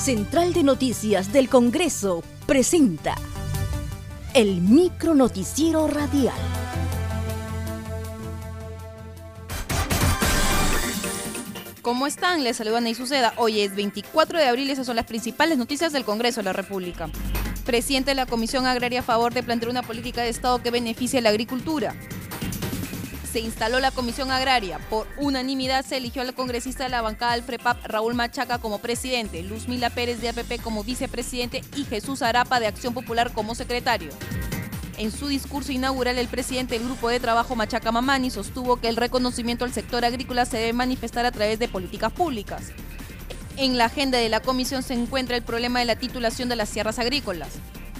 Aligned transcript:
Central 0.00 0.54
de 0.54 0.62
Noticias 0.62 1.30
del 1.30 1.50
Congreso 1.50 2.22
presenta 2.46 3.16
el 4.32 4.62
micro 4.62 5.14
noticiero 5.14 5.88
radial. 5.88 6.38
¿Cómo 11.82 12.06
están? 12.06 12.42
Les 12.44 12.56
saluda 12.56 12.80
Ney 12.80 12.94
Suceda. 12.94 13.34
Hoy 13.36 13.60
es 13.60 13.76
24 13.76 14.38
de 14.38 14.46
abril 14.46 14.70
y 14.70 14.72
esas 14.72 14.86
son 14.86 14.96
las 14.96 15.04
principales 15.04 15.58
noticias 15.58 15.92
del 15.92 16.06
Congreso 16.06 16.40
de 16.40 16.44
la 16.44 16.54
República. 16.54 17.10
Presidente 17.66 18.12
de 18.12 18.14
la 18.14 18.24
Comisión 18.24 18.64
Agraria 18.64 19.00
a 19.00 19.02
favor 19.02 19.34
de 19.34 19.42
plantear 19.42 19.70
una 19.70 19.82
política 19.82 20.22
de 20.22 20.30
Estado 20.30 20.62
que 20.62 20.70
beneficie 20.70 21.18
a 21.18 21.22
la 21.22 21.28
agricultura 21.28 21.94
se 23.30 23.40
instaló 23.40 23.80
la 23.80 23.90
Comisión 23.90 24.30
Agraria. 24.30 24.78
Por 24.90 25.06
unanimidad 25.16 25.84
se 25.84 25.96
eligió 25.96 26.22
al 26.22 26.34
congresista 26.34 26.84
de 26.84 26.90
la 26.90 27.02
bancada 27.02 27.32
del 27.32 27.44
FREPAP, 27.44 27.86
Raúl 27.86 28.14
Machaca, 28.14 28.58
como 28.58 28.78
presidente, 28.78 29.42
Luz 29.42 29.68
Mila 29.68 29.90
Pérez 29.90 30.20
de 30.20 30.30
APP 30.30 30.60
como 30.62 30.82
vicepresidente 30.82 31.62
y 31.76 31.84
Jesús 31.84 32.22
Arapa 32.22 32.60
de 32.60 32.66
Acción 32.66 32.92
Popular 32.92 33.32
como 33.32 33.54
secretario. 33.54 34.10
En 34.98 35.12
su 35.12 35.28
discurso 35.28 35.72
inaugural, 35.72 36.18
el 36.18 36.28
presidente 36.28 36.78
del 36.78 36.86
Grupo 36.86 37.08
de 37.08 37.20
Trabajo 37.20 37.56
Machaca 37.56 37.92
Mamani 37.92 38.30
sostuvo 38.30 38.76
que 38.76 38.88
el 38.88 38.96
reconocimiento 38.96 39.64
al 39.64 39.72
sector 39.72 40.04
agrícola 40.04 40.44
se 40.44 40.58
debe 40.58 40.72
manifestar 40.72 41.24
a 41.24 41.32
través 41.32 41.58
de 41.58 41.68
políticas 41.68 42.12
públicas. 42.12 42.72
En 43.56 43.78
la 43.78 43.86
agenda 43.86 44.18
de 44.18 44.28
la 44.28 44.40
comisión 44.40 44.82
se 44.82 44.94
encuentra 44.94 45.36
el 45.36 45.42
problema 45.42 45.78
de 45.78 45.86
la 45.86 45.96
titulación 45.96 46.48
de 46.48 46.56
las 46.56 46.70
tierras 46.70 46.98
agrícolas, 46.98 47.50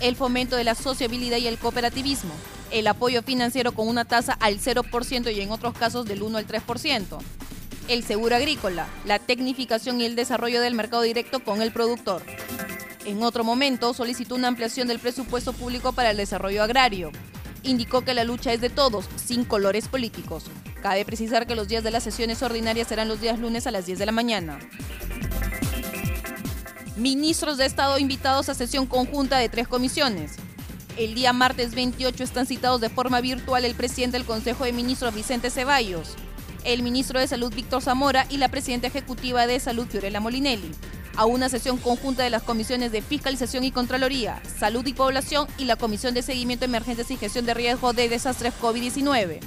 el 0.00 0.16
fomento 0.16 0.56
de 0.56 0.64
la 0.64 0.74
sociabilidad 0.74 1.38
y 1.38 1.46
el 1.46 1.58
cooperativismo, 1.58 2.32
el 2.70 2.86
apoyo 2.86 3.22
financiero 3.22 3.72
con 3.72 3.88
una 3.88 4.04
tasa 4.04 4.32
al 4.40 4.58
0% 4.58 5.34
y 5.34 5.40
en 5.40 5.50
otros 5.50 5.74
casos 5.74 6.06
del 6.06 6.22
1 6.22 6.38
al 6.38 6.46
3%, 6.46 7.18
el 7.88 8.04
seguro 8.04 8.36
agrícola, 8.36 8.86
la 9.04 9.18
tecnificación 9.18 10.00
y 10.00 10.04
el 10.04 10.16
desarrollo 10.16 10.60
del 10.60 10.74
mercado 10.74 11.02
directo 11.02 11.40
con 11.40 11.62
el 11.62 11.72
productor. 11.72 12.22
En 13.04 13.22
otro 13.22 13.44
momento 13.44 13.94
solicitó 13.94 14.34
una 14.34 14.48
ampliación 14.48 14.86
del 14.86 14.98
presupuesto 14.98 15.52
público 15.52 15.92
para 15.92 16.10
el 16.10 16.16
desarrollo 16.16 16.62
agrario. 16.62 17.10
Indicó 17.62 18.02
que 18.02 18.14
la 18.14 18.24
lucha 18.24 18.52
es 18.52 18.60
de 18.60 18.70
todos, 18.70 19.06
sin 19.16 19.44
colores 19.44 19.88
políticos. 19.88 20.44
Cabe 20.82 21.04
precisar 21.04 21.46
que 21.46 21.54
los 21.54 21.68
días 21.68 21.82
de 21.82 21.90
las 21.90 22.04
sesiones 22.04 22.42
ordinarias 22.42 22.88
serán 22.88 23.08
los 23.08 23.20
días 23.20 23.38
lunes 23.38 23.66
a 23.66 23.70
las 23.70 23.86
10 23.86 23.98
de 23.98 24.06
la 24.06 24.12
mañana. 24.12 24.58
Ministros 26.96 27.56
de 27.58 27.66
Estado 27.66 27.98
invitados 27.98 28.48
a 28.48 28.54
sesión 28.54 28.86
conjunta 28.86 29.38
de 29.38 29.48
tres 29.48 29.66
comisiones. 29.66 30.36
El 31.00 31.14
día 31.14 31.32
martes 31.32 31.74
28 31.74 32.22
están 32.22 32.44
citados 32.44 32.78
de 32.78 32.90
forma 32.90 33.22
virtual 33.22 33.64
el 33.64 33.74
presidente 33.74 34.18
del 34.18 34.26
Consejo 34.26 34.64
de 34.64 34.74
Ministros 34.74 35.14
Vicente 35.14 35.48
Ceballos, 35.48 36.14
el 36.64 36.82
ministro 36.82 37.18
de 37.18 37.26
Salud 37.26 37.54
Víctor 37.54 37.80
Zamora 37.80 38.26
y 38.28 38.36
la 38.36 38.50
presidenta 38.50 38.88
ejecutiva 38.88 39.46
de 39.46 39.58
Salud 39.60 39.86
Fiorella 39.86 40.20
Molinelli, 40.20 40.70
a 41.16 41.24
una 41.24 41.48
sesión 41.48 41.78
conjunta 41.78 42.22
de 42.22 42.28
las 42.28 42.42
comisiones 42.42 42.92
de 42.92 43.00
Fiscalización 43.00 43.64
y 43.64 43.70
Contraloría, 43.70 44.42
Salud 44.58 44.86
y 44.86 44.92
Población 44.92 45.46
y 45.56 45.64
la 45.64 45.76
Comisión 45.76 46.12
de 46.12 46.20
Seguimiento 46.20 46.66
Emergencias 46.66 47.10
y 47.10 47.16
Gestión 47.16 47.46
de 47.46 47.54
Riesgo 47.54 47.94
de 47.94 48.10
Desastres 48.10 48.52
COVID-19. 48.60 49.40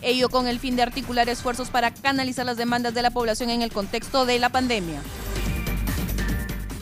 Ello 0.00 0.30
con 0.30 0.48
el 0.48 0.58
fin 0.58 0.76
de 0.76 0.82
articular 0.82 1.28
esfuerzos 1.28 1.68
para 1.68 1.92
canalizar 1.92 2.46
las 2.46 2.56
demandas 2.56 2.94
de 2.94 3.02
la 3.02 3.10
población 3.10 3.50
en 3.50 3.60
el 3.60 3.70
contexto 3.70 4.24
de 4.24 4.38
la 4.38 4.48
pandemia. 4.48 5.02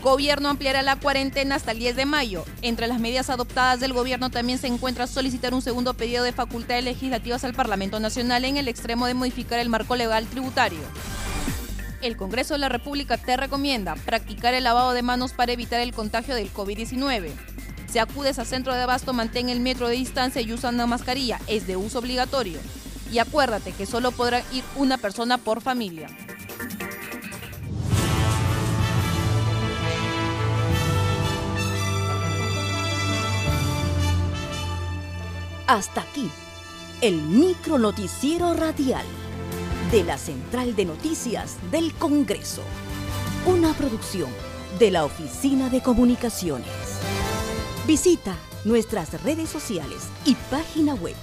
Gobierno 0.03 0.49
ampliará 0.49 0.83
la 0.83 0.97
cuarentena 0.97 1.55
hasta 1.55 1.71
el 1.71 1.79
10 1.79 1.95
de 1.95 2.07
mayo. 2.07 2.45
Entre 2.61 2.89
las 2.89 2.99
medidas 2.99 3.31
adoptadas 3.31 3.79
del 3.79 3.93
gobierno 3.93 4.31
también 4.31 4.59
se 4.59 4.67
encuentra 4.67 5.07
solicitar 5.07 5.55
un 5.55 5.63
segundo 5.63 5.95
pedido 5.95 6.25
de 6.25 6.33
facultades 6.33 6.83
legislativas 6.83 7.45
al 7.45 7.55
Parlamento 7.55 8.01
Nacional 8.01 8.45
en 8.45 8.57
el 8.57 8.67
extremo 8.67 9.07
de 9.07 9.15
modificar 9.15 9.61
el 9.61 9.69
marco 9.69 9.95
legal 9.95 10.27
tributario. 10.27 10.81
El 12.01 12.17
Congreso 12.17 12.55
de 12.55 12.59
la 12.59 12.69
República 12.69 13.17
te 13.17 13.37
recomienda 13.37 13.95
practicar 13.95 14.55
el 14.55 14.65
lavado 14.65 14.93
de 14.93 15.03
manos 15.03 15.35
para 15.35 15.53
evitar 15.53 15.81
el 15.81 15.93
contagio 15.93 16.35
del 16.35 16.53
COVID-19. 16.53 17.31
Si 17.89 18.01
acudes 18.01 18.41
a 18.41 18.45
centro 18.45 18.75
de 18.75 18.83
abasto, 18.83 19.13
mantén 19.13 19.51
el 19.51 19.61
metro 19.61 19.87
de 19.87 19.95
distancia 19.95 20.43
y 20.43 20.53
usa 20.53 20.71
una 20.71 20.87
mascarilla. 20.87 21.39
Es 21.47 21.69
de 21.69 21.77
uso 21.77 22.01
obligatorio. 22.01 22.59
Y 23.13 23.21
acuérdate 23.21 23.71
que 23.71 23.87
solo 23.87 24.11
podrá 24.11 24.43
ir 24.51 24.65
una 24.75 24.99
persona 24.99 25.39
por 25.39 25.61
familia. 25.61 26.09
Hasta 35.67 36.03
aquí, 36.03 36.31
el 37.01 37.23
micro 37.23 37.79
noticiero 37.79 38.53
radial 38.55 39.07
de 39.93 40.03
la 40.03 40.19
Central 40.19 40.75
de 40.75 40.85
Noticias 40.85 41.57
del 41.71 41.95
Congreso. 41.95 42.63
Una 43.47 43.73
producción 43.73 44.29
de 44.79 44.91
la 44.91 45.05
Oficina 45.05 45.71
de 45.71 45.81
Comunicaciones. 45.81 46.67
Visita 47.87 48.35
nuestras 48.65 49.23
redes 49.23 49.49
sociales 49.51 50.09
y 50.25 50.35
página 50.51 50.95
web 50.95 51.15